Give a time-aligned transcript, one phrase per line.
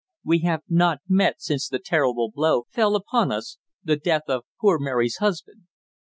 [0.25, 4.79] "We have not met since the terrible blow fell upon us the death of poor
[4.79, 5.67] Mary's husband."